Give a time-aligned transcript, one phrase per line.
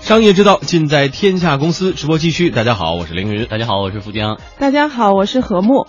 [0.00, 2.48] 商业之道尽在天下公司直播继续。
[2.48, 3.44] 大家好，我是凌云。
[3.44, 4.40] 大家好，我是富江。
[4.58, 5.86] 大家好，我是何木。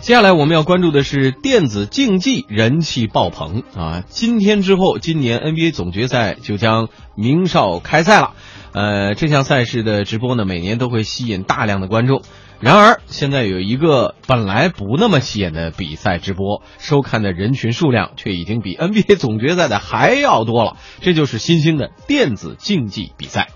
[0.00, 4.04] 接下来我们要关注的是电子竞技人气爆棚啊！
[4.08, 8.32] 今天之后，今年 NBA 总决赛就将鸣哨开赛了。
[8.72, 12.22] 呃，这项赛事的直播呢，每年都会吸引大量的观众。
[12.60, 20.76] 然而，现在有一个本来不那么起眼的比赛直播，收看的人群数量却已经比 NBA 总决赛的还要多了。
[21.00, 23.50] 这就是新兴的电子竞技比赛。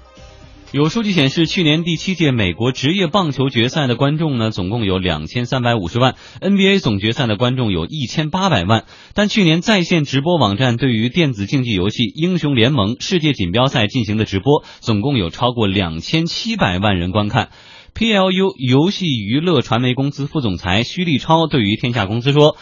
[0.71, 8.85] 有数据显示，去年第七届美国职业棒球决赛的观众呢，总共有两千三百五十万；NBA 总决赛的观众有一千八百万。
[9.15, 17.51] 但去年在线直播网站对于电子竞技游戏《英雄联盟》世界锦标赛进行的直播，总共有超过两千七百万人观看。
[17.95, 22.57] PLU 游戏娱乐传媒公司副总裁徐立超对于天下公司说：“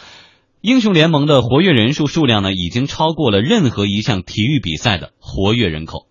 [0.61, 6.05] 英雄联盟的活跃人数数量呢，已经超过了任何一项体育比赛的活跃人口。”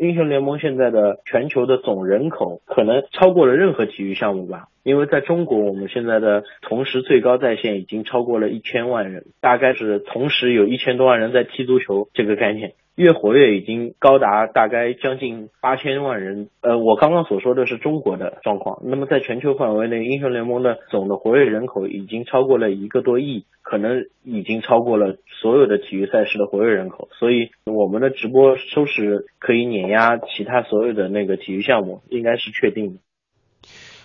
[0.00, 12.72] 英雄联盟现在的全球的总人口可能超过了任何体育项目吧，因为在中国，我们现在的同时最高在线已经超过了一千万人，大概是同时有一千多万人在踢足球这个概念。
[12.94, 16.48] 月活跃已经高达大概将近八千万人。
[16.60, 18.82] 呃，我刚刚所说的是中国的状况。
[18.84, 27.08] 那么在全球范围内，英雄联盟的总的活跃人口已经超过了一个多亿，可能已经超过了所有的体育赛事的活跃人口。
[27.12, 33.00] 所以我们的直播收视可以碾压其他所有的那个体育项目，应该是确定的。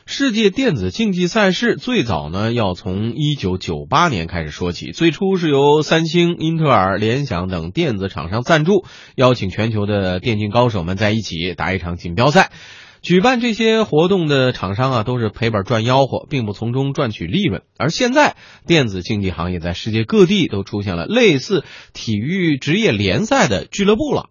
[0.09, 4.93] 世界电子竞技赛事最早呢，要从一九九八年开始说起。
[4.93, 8.85] 最初是由三星、英特尔、联想等电子厂商赞助，
[9.17, 12.53] 邀请全球的电竞高手们在一起打一场锦标赛。
[13.01, 17.63] 举办这些活动的厂商啊，都是赔本赚吆喝，并不从中赚取利润。
[17.77, 24.29] 而现在，电子竞技行业在世界各地都出现了类似体育职业联赛的俱乐部了。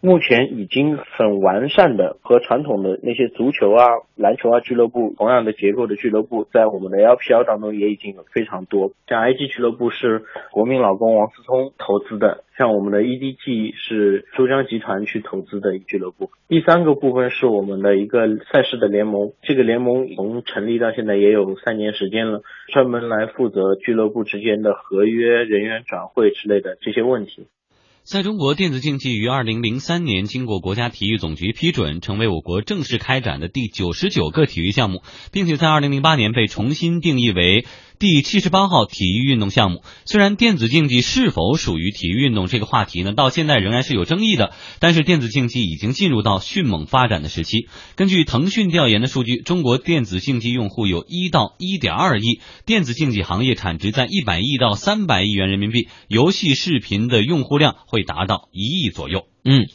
[0.00, 8.92] 目前已经很完善的和传统的那些足球啊、篮球啊俱乐部同样的结构的俱乐部，在我们的 LPL 当中也已经有非常多。
[9.08, 10.22] 像 IG 俱乐部是
[10.52, 16.30] 国民老公王思聪投资的，像我们的 EDG 是珠江集团去投资的俱乐部。
[16.46, 22.42] 第三个部分是我们的一个赛事的联盟，这个联盟从成立到现在也有三年时间了，
[22.72, 27.48] 专门来负责俱乐部之间的合约、人员转会之类的这些问题。
[28.10, 37.66] 在中国，电子竞技于二零零三年经过国家体育总局批准，成为我国正式开展的第九十九个体育项目，并且在二零零八年被重新定义为。
[37.98, 44.52] 第七十八号体育运动项目，虽然电子竞技是否属于体育运动这个话题呢，到现在仍然是有争议的。
[44.78, 47.68] 但是电子竞技已经进入到迅猛发展的时期。
[47.96, 59.26] 根据腾讯调研的数据，中国电子竞技用户有一到一点二亿，电子竞技行业产值在一百亿到三百亿元人民币，游戏视频的用户量会达到一亿左右。
[59.44, 59.66] 嗯，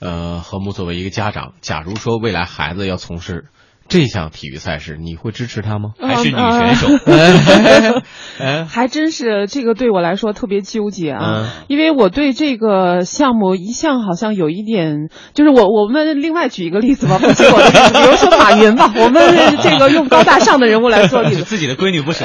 [0.00, 3.46] 呃，何木作为一个家长，假如说未来孩子要从事。
[3.86, 5.90] 这项体育赛事你会支持他吗？
[6.00, 6.88] 还是女选手？
[8.66, 11.50] 还真是这个对我来说特别纠结啊！
[11.68, 19.22] 因为我对这个项目一向好像有一点，就是我我们另外举一个例子吧，不举我的例子，比如说马云吧，我们
[19.62, 22.24] 这个用高大上的人物来做例子，自己的闺女不是？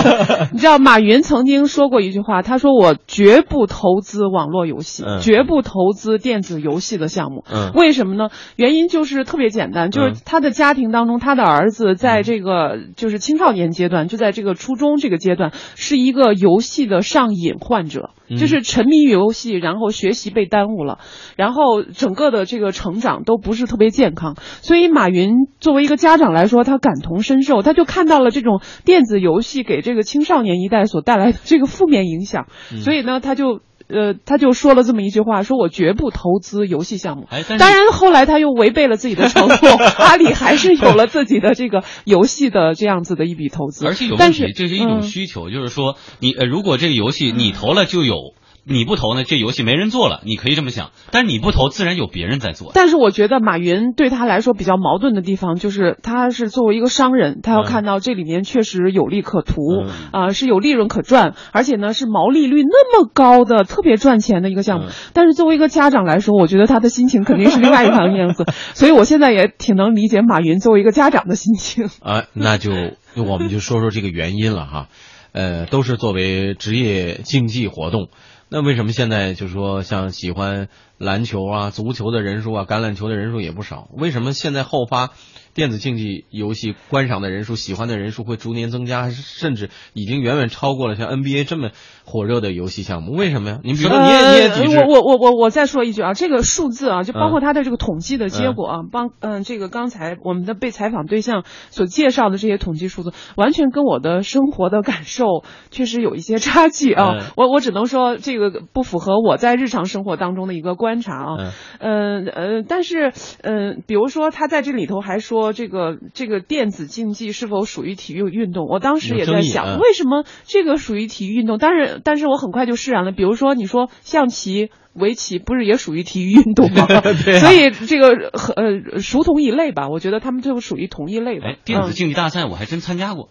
[0.52, 7.44] 你知道马云曾经说过一句话，他说我绝不投资网络游戏，绝不投资电子游戏的项目。
[7.74, 8.30] 为什么呢？
[8.56, 10.85] 原因就是特别简单，就是他的家庭。
[10.90, 20.98] 当中，他的儿子在这个就是青少年阶段，就在这个初中这个阶段，是一个游戏的上瘾患者，就是沉迷于游戏，然后学习被耽误了，
[21.36, 24.36] 然后整个的这个成长都不是特别健康。
[24.62, 32.46] 所以，马云作为一个家长来说，他感同身受，他就看到了这种电子游戏给这个青少年一代所带来的这个负面影响，
[32.80, 33.60] 所以呢，他就。
[33.88, 37.26] 呃，他就说了这么一句话，说我绝不投资游戏项目。
[37.58, 39.56] 当然，后来他又违背了自己的承诺，
[39.98, 43.86] 阿里还是有了自己的这个游戏的这样子的一笔投资。
[43.88, 48.34] 而且有问题，这是一种需求，就是说，你呃，如果这个游戏你投了就有。
[48.68, 50.20] 你不投呢，这游戏没人做了。
[50.24, 52.72] 你可以这么想，但是你不投，自然有别人在做。
[52.74, 64.86] 但是我觉得马云对他来说比较矛盾的地方，就是他是作为一个商人，他要看到这里面确实有利可图啊，是有利润可赚，而且呢是毛利率那么高的，特别赚钱的一个项目。
[65.12, 68.46] 但是作为一个家长来说，我觉得他的心情肯定是另外一番样子。
[68.74, 71.88] 所以我现在也挺能理解马云作为一个家长的心情。
[72.02, 72.72] 啊，那就
[73.14, 74.88] 我们就说说这个原因了哈，
[75.30, 78.08] 呃，都是作为职业竞技活动。
[78.48, 83.90] 那为什么现在就是说，像喜欢篮球啊、足球的人数啊、橄榄球的人数也不少？
[83.92, 85.10] 为什么现在后发
[85.52, 91.70] 电子竞技游戏观赏的人数、喜欢的人数会逐年增加，甚至已经远远超过了像 NBA 这么
[92.06, 93.12] 火热的游戏项目？
[93.12, 93.58] 为什么呀？
[93.64, 94.78] 你比如说，你也你也抵制？
[94.78, 105.26] 我我我我我再说一句啊，这个数字啊，就包括它的这个统计的结果啊，帮嗯，这个刚才我们的被采访对象所介绍的这些统计数字，完全跟我的生活的感受
[105.70, 107.32] 确实有一些差距啊。
[107.36, 111.52] 我我只能说，这个不符合我在日常生活当中的一个观察啊。
[111.80, 113.12] 嗯呃，但是
[113.42, 118.66] 嗯，比如说他在这里头还说这个这个电子竞技是否属于体育运动？
[118.68, 121.58] 我当时也在想，为什么这个属于体育运动？
[121.58, 123.12] 但是但是我很快就释然了。
[123.12, 126.86] 比如说你说象棋、围棋，不是也属于体育运动吗？
[127.40, 128.08] 所以这个
[128.56, 131.46] 呃属同一类吧，我觉得他们就属于同一类吧。
[131.64, 133.28] 电子竞技大赛我还真参加过。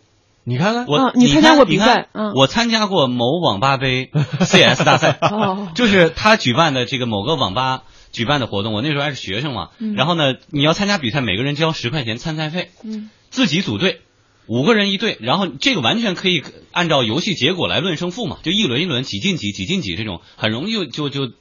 [0.47, 2.07] 你看看，我你参加过比赛？
[2.13, 4.11] 嗯，我参加过某网吧杯
[4.45, 5.17] CS 大赛，
[5.73, 8.71] 就是他举办的这个某个网吧举办的活动。
[8.71, 14.01] 我那时候还是学生嘛，然后呢，你要参加比赛，每个人交十块钱参赛费，嗯，自己组队，
[14.47, 21.31] 五个人一队，然后这个完全可以按照游戏结果来论胜负嘛，就一轮一轮几进几几进几这种，很容易就就就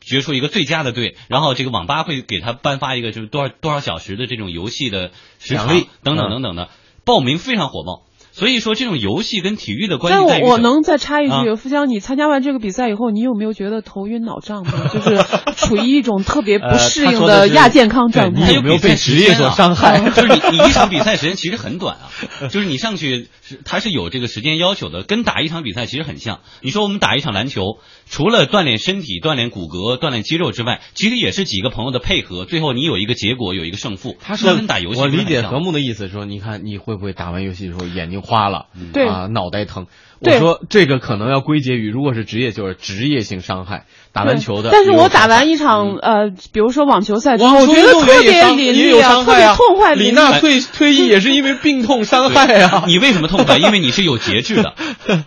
[0.00, 5.68] 决出一个最佳的队，然后这个网吧会给他颁发一个就是多少多少小时的这种游戏的时长
[6.02, 6.70] 等等等等的，
[7.04, 8.02] 报名非常火爆。
[8.40, 14.88] 所以说，这种游戏跟体育的关系在于我能再插一句，付江，你参加完这个比赛以后，你有没有觉得头晕脑胀的？
[14.88, 15.22] 就是
[15.56, 18.48] 处于一种特别不适应的亚健康状态。
[18.48, 20.00] 你有没有被职业所伤害？
[20.08, 26.40] 就是你，你一场比赛时间其实很短啊，就是你上去是它是有这个时间要求的，跟打一场比赛其实很像。
[26.62, 27.60] 你说我们打一场篮球，
[28.08, 34.16] 除了锻炼身体、锻炼骨骼、锻炼肌肉之外，其实也是几个朋友的配合，最后你有一个结果，有一个胜负。
[34.18, 38.22] 他说跟打游戏，我理解何木的意思，说你看你会不会打完游戏的时候眼睛。
[38.30, 39.84] 花了，对啊，脑袋疼。
[40.20, 43.86] 我说这个可能要归结于，如果是职业，就是职业性伤害。
[44.12, 49.94] 打篮球的，但是我打完一场呃，比如说网球赛之后，我觉得特别淋漓啊，特别痛快。
[49.94, 52.82] 李娜退退役也是因为病痛伤害啊。
[52.90, 53.58] 你为什么痛快？
[53.58, 54.74] 因为你是有节制的，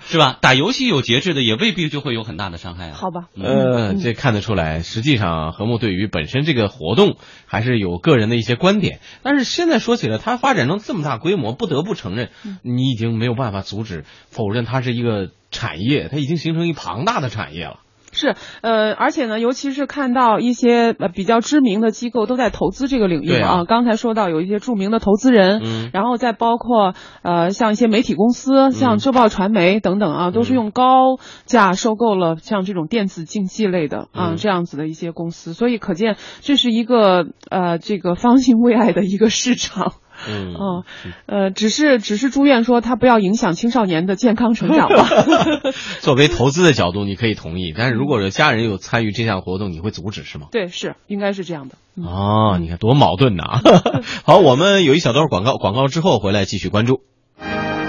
[0.09, 0.37] 是吧？
[0.41, 2.95] 打游戏有节制的，也未必就会有很大的伤害啊。
[2.95, 8.99] 好吧，呃，这看得出来，实际上何木对于本身这个活动还是有个人的一些观点。
[9.23, 12.31] 但是现在说起来，它发展成这么大规模，不得不承认，
[12.63, 15.29] 你已经没有办法阻止否认它是一个。
[15.55, 17.81] 产业它已经形成一庞大的产业了，
[18.11, 23.63] 是呃，而且呢，尤其是看到一些呃比较知名的机构都在投资这个领域啊。
[23.63, 39.93] 刚才说到有一些著名的投资人，嗯，然后再包括呃像一些媒体公司，像浙报传媒等等啊，都是用高价收购了像这种电子竞技类的啊这样子的一些公司，所以可见这是一个呃这个方兴未艾的一个市场。
[40.27, 40.83] 嗯哦，
[41.25, 45.07] 呃，只是只是祝愿说他不要影响青少年的健康成长吧。
[46.01, 50.47] 作为投资的角度，你可以同意，但是如果有家人有参与这项活动，你会阻止是吗？
[50.51, 51.75] 对，是应该是这样的。
[51.95, 53.43] 哦，你看多矛盾呐！
[54.25, 57.01] 好，我们有一小段广告，广告之后回来继续关注。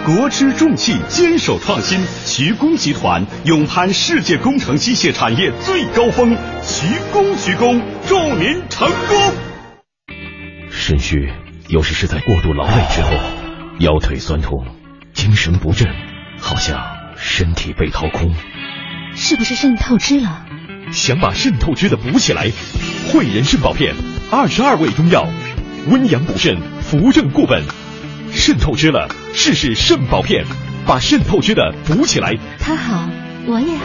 [0.05, 9.17] 国之重器，坚守创新，徐工集团勇攀世界工程机械产业最高峰，徐工徐工，祝您成功。
[10.69, 11.44] 肾虚。
[11.69, 13.11] 有时是在过度劳累之后，
[13.79, 14.67] 腰腿酸痛，
[15.15, 15.89] 精神不振，
[16.39, 16.79] 好像
[17.17, 18.35] 身体被掏空，
[19.15, 20.45] 是不是肾透支了？
[20.93, 22.51] 想把肾透支的补起来，
[23.11, 23.95] 汇仁肾宝片，
[24.31, 25.27] 二十二味中药，
[25.89, 27.63] 温阳补肾，扶正固本。
[28.31, 30.45] 肾透支了，试试肾宝片，
[30.87, 32.35] 把肾透支的补起来。
[32.61, 33.09] 他好，
[33.47, 33.85] 我也好。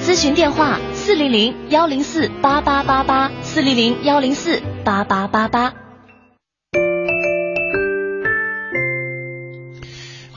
[0.00, 5.74] 咨询电话：四零零幺零四八八八八，四零零幺零四八八八八。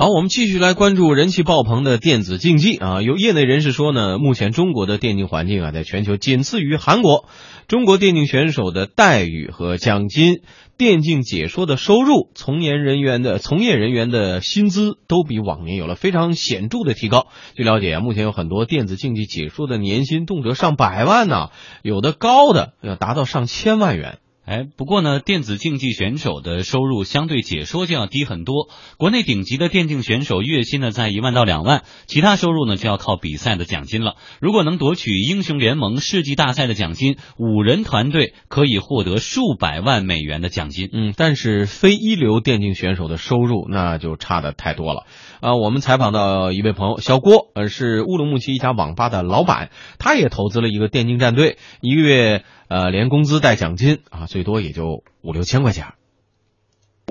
[0.01, 3.03] 好，我们继续来关注人气爆棚的电子竞技啊。
[3.03, 7.25] 有业内人士说呢，目前中国的电竞环境啊，在全球仅次于韩国。
[7.67, 10.41] 中国电竞选手的待遇和奖金、
[10.75, 17.27] 电竞解说的收入、从业人员的从业人员的薪资都比往年有了非常显著的提高。
[17.55, 21.49] 据了解啊，目前有很多电子竞技解说的年薪动辄上百万呢，
[21.83, 24.17] 有的高的要达到上千万元。
[24.43, 28.69] 哎，不过呢，电子竞技选手的收入相对解说就要低很多。
[28.97, 34.15] 国内顶级的电竞选手月薪呢在一万到两万，其他收入呢就要靠比赛的奖金了。
[34.39, 40.89] 如果能夺取英雄联盟世纪大赛的奖金，五人团队可以获得数百万美元的奖金。
[40.91, 45.05] 嗯，但是非一流电竞选手的收入那就差的太多了。
[45.39, 49.69] 啊，我们采访到一位朋友小郭，呃，是乌鲁木齐一家网吧的老板，
[49.99, 52.43] 他也投资了一个电竞战队，一个月。
[52.71, 55.91] 呃，连工资带奖金啊，最多也就五六千块钱。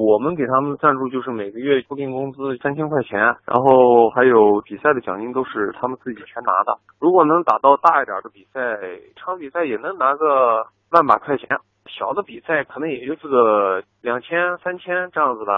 [0.01, 6.81] 我们给他们赞助就是每个月固定工资三千块钱，然后还有比赛的奖金都是他们自己全拿的。
[6.99, 8.57] 如果能打到大一点的比赛，
[9.21, 11.47] 场比赛也能拿个万把块钱。
[11.93, 15.53] 小的比赛可能也就是个两千、三千这样子的，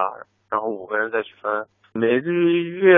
[0.50, 1.66] 然后五个人再去分。
[1.94, 2.96] 每个月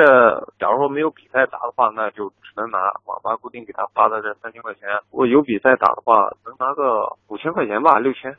[0.60, 4.82] 假如说没有比赛打的话，那就只能拿网吧固定给他发的这三千块钱。
[5.10, 6.14] 如果有比赛打的话，
[6.46, 8.36] 能拿个五千块钱吧，六千。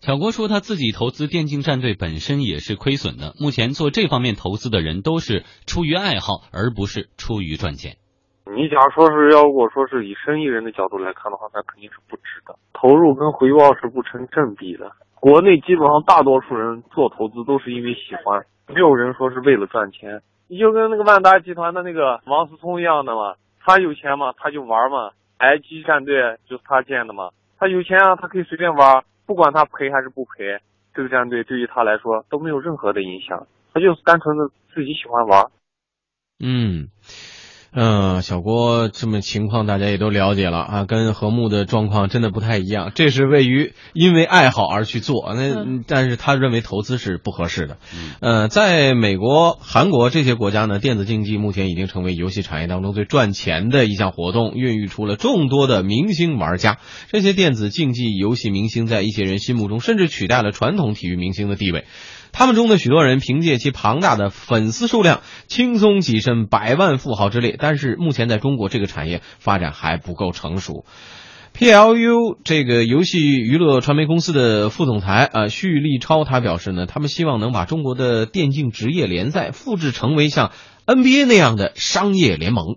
[0.00, 3.32] 小郭说，他自己投资电竞战队本身也是亏损的。
[3.40, 7.94] 目前做这方面投资的人都是出于爱好，而不是出于赚钱。
[8.44, 12.58] 你假如说是要如果说是以生意人的角度来看的话，那肯定是不值的。
[12.74, 14.90] 投入跟回报是不成正比的。
[15.14, 20.20] 国内基本上大多数人做投资都是因为喜欢，没有人说是为了赚钱。
[20.48, 25.10] 你就跟那个万达集团的那个王思聪一样的嘛，他有钱嘛，他就玩嘛。
[25.38, 29.04] IG 战队就是他建的嘛，他有钱啊，他可以随便玩。
[29.26, 30.58] 不管他赔还是不赔，
[30.94, 35.44] 这个战队对于他来说都没有任何的影响，他就是单纯的自己喜欢玩。
[36.38, 36.88] 嗯。
[37.78, 42.90] 嗯，小郭这么情况大家也都了解了啊，跟和睦的状况真的不太一样。
[42.94, 47.76] 这是位于因为爱好而去做，那但是他认为投资是不合适的。
[48.20, 56.78] 呃，在美国、韩国这些国家呢，电子竞技目前已经成为游戏产业当中最赚钱的一项活动，孕育出了众多的明星玩家。
[57.10, 61.84] 这些电子竞技游戏明星在一些人心目中，甚至取代了传统体育明星的地位。
[62.38, 67.56] 他们中的许多人凭借其庞大的粉丝数量，轻松跻身百万富豪之列。
[67.58, 70.84] 但是目前在中国这个产业发展还不够成熟。
[71.54, 80.52] PLU 这个游戏娱乐传媒公司的副总裁啊，徐立超他表示呢，他们希望能把中国的电竞职业联赛复制成为像
[80.84, 82.76] NBA 那样的商业联盟。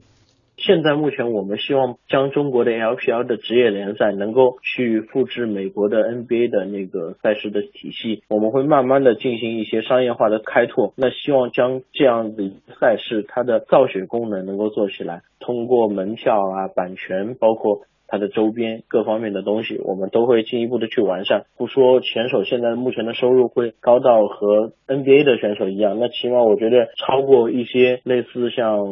[0.70, 10.94] 现在目前我们希望将中国的 LPL 的职业联赛能够去复制美国的 NBA 的那个赛事的体系，我们会慢慢的进行一些商业化的开拓。
[10.96, 17.82] 那希望将这样的赛事它的造血功能能够做起来，通过门票啊、版权，包括。
[18.12, 21.46] 它的周边各方面的东西，我们都会进一步的去完善。
[21.58, 28.86] 不说选手现在目前的收入会高到和 NBA 的选手一样，那起码我觉得超过一些类似像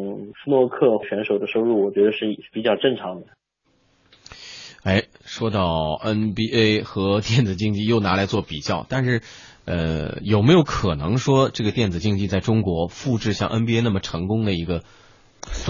[0.43, 3.27] 斯诺克选手的收入，我觉得是比较正常的。
[4.83, 9.21] 哎，说到 NBA 和电子竞技又拿来做比较，但是，
[9.65, 14.83] 呃，有没有可能说这个电子竞技在中国复制像 NBA 那么成功的一个？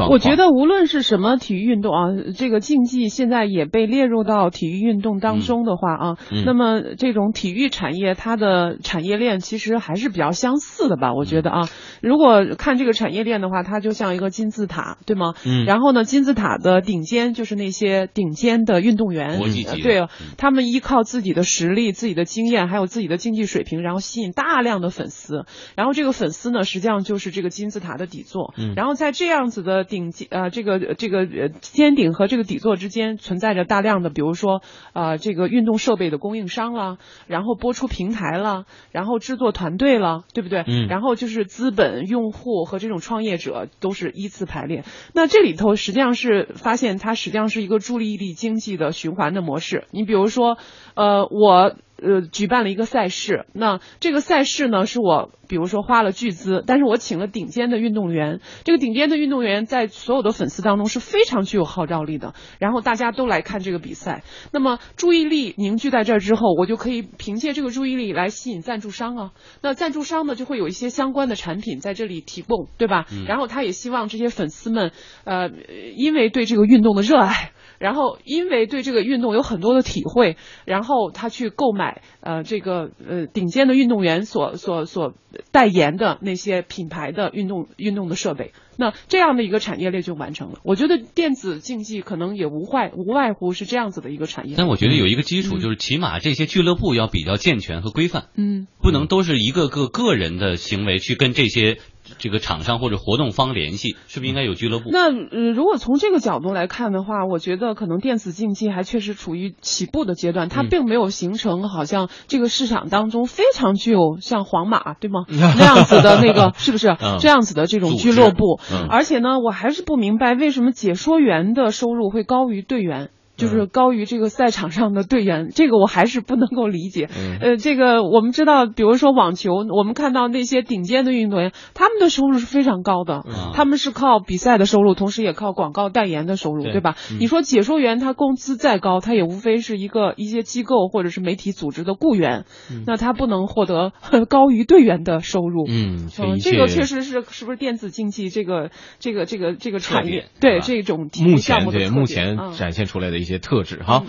[0.09, 11.13] 我觉得无论是什么体育运动啊，这个竞技现在也被列入到体育运动当中的话啊，那么这种体育产业它的产业链其实还是比较相似的吧？
[11.13, 11.69] 我觉得啊，
[12.01, 15.33] 如果看这个产业链的话，它就像一个金字塔，对吗？
[15.45, 15.65] 嗯。
[15.65, 19.39] 然后呢，金字塔的顶尖就是那些顶尖的运动员，
[19.81, 20.07] 对，
[20.37, 25.45] 他们依靠自己的实力、自己的经验，还有自己的竞技水平，然后吸引大量的粉丝，
[25.75, 28.53] 然后这个粉丝呢，实际上就是这个金字塔的底座。
[28.57, 28.73] 嗯。
[28.75, 29.56] 然后在这样子。
[29.61, 34.61] 的顶尖呃，这个这个呃尖顶和这个底座之间存在着大量的，比如说
[34.93, 36.97] 呃这个运动设备的供应商啦，
[37.27, 40.63] 然后播出平台啦，然后制作团队了，对不对？
[40.67, 40.87] 嗯。
[40.87, 44.83] 然后就是资本、用户和这种创业者都是依次排列。
[45.13, 49.85] 那这里头实际上是发现它实际上是一个注意力经济的循环的模式。
[49.91, 50.57] 你比如说，
[50.95, 51.75] 呃，我。
[52.01, 73.05] 呃，举办了一个赛事，那这个赛事呢，是我比如说花了巨资，但是我请了顶尖的运动员，这个顶尖的运动员在所有的粉丝当中是非常具有号召力的，然后大家都来看这个比赛，那么注意力凝聚在这儿之后，我就可以凭借这个注意力来吸引赞助商啊，那赞助商呢就会有一些相关的产品在这里提供，对吧？
[73.27, 74.91] 然后他也希望这些粉丝们，
[75.23, 75.49] 呃，
[75.95, 77.51] 因为对这个运动的热爱。
[77.79, 80.35] 然后，因为对这个运动有很多的体会，
[80.65, 81.86] 然后他去购买
[82.21, 85.13] 呃这个呃顶尖的运动员所所所
[85.51, 90.59] 代言的那些品牌的运动运动的设备，那这样的一个产业链就完成了。
[90.63, 94.55] 我觉得电子竞技可能也无坏无外乎是这样子的一个产业。
[94.57, 101.77] 但我觉得有一个基础就是，起码这些俱乐部要比较健全和规范，嗯，不能都是一个个个人的行为去跟这些。
[102.17, 104.89] 这个厂商或者活动方联系，是不是应该有俱乐部？
[104.91, 118.59] 那呃，如果从这个角度来看的话，我觉得可能电子竞技还确实处于起步的阶段，它并没有形成好像这个市场当中非常具有像皇马对吗 那样子的那个 是不是这样子的这种俱乐部？
[118.89, 123.09] 而且呢，我还是不明白为什么解说员的收入会高于队员。
[123.37, 127.07] 就是高于这个赛场上的队员，这个我还是不能够理解。
[127.39, 136.95] 呃，这个我们知道，比如说网球，我们看到那些顶尖的运动员，他们的收入是非常高的，他们是靠比赛的收入，同时也靠广告代言的收入，对吧？
[137.19, 142.45] 你说解说员他工资再高，他也无非是一个一些机构或者是媒体组织的雇员，
[142.87, 143.93] 那他不能获得
[144.27, 145.67] 高于队员的收入。
[145.69, 146.07] 嗯，
[146.39, 153.26] 这个确实是是不是电子竞技这个这个这个这个产业对这种目的目前展现出来的一。
[153.27, 154.05] 一些特质哈。